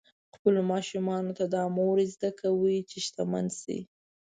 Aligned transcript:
خپلو 0.35 0.59
ماشومانو 0.71 1.31
ته 1.39 1.45
دا 1.55 1.63
مه 1.75 1.83
ور 1.89 1.99
زده 2.13 2.29
کوئ 2.39 2.77
چې 2.89 2.97
شتمن 3.05 3.45
شي. 3.59 3.79